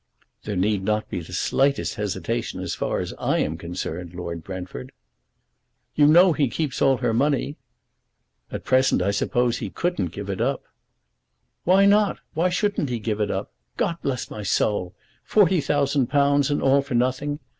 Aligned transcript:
"There 0.45 0.55
need 0.55 0.83
not 0.83 1.07
be 1.11 1.19
the 1.19 1.31
slightest 1.31 1.93
hesitation 1.93 2.59
as 2.59 2.73
far 2.73 3.01
as 3.01 3.13
I 3.19 3.37
am 3.37 3.55
concerned, 3.55 4.15
Lord 4.15 4.43
Brentford." 4.43 4.91
"You 5.93 6.07
know 6.07 6.33
he 6.33 6.49
keeps 6.49 6.81
all 6.81 6.97
her 6.97 7.13
money." 7.13 7.57
"At 8.51 8.63
present 8.63 9.03
I 9.03 9.11
suppose 9.11 9.59
he 9.59 9.69
couldn't 9.69 10.07
give 10.07 10.27
it 10.31 10.41
up." 10.41 10.63
"Why 11.65 11.85
not? 11.85 12.17
Why 12.33 12.49
shouldn't 12.49 12.89
he 12.89 12.97
give 12.97 13.21
it 13.21 13.29
up? 13.29 13.51
God 13.77 13.97
bless 14.01 14.31
my 14.31 14.41
soul! 14.41 14.95
Forty 15.23 15.61
thousand 15.61 16.07
pounds 16.07 16.49
and 16.49 16.63
all 16.63 16.81
for 16.81 16.95
nothing. 16.95 17.37